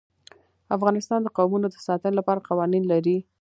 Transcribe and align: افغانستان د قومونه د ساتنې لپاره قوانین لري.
افغانستان 0.75 1.19
د 1.23 1.27
قومونه 1.37 1.67
د 1.69 1.75
ساتنې 1.87 2.15
لپاره 2.19 2.45
قوانین 2.49 2.83
لري. 2.91 3.17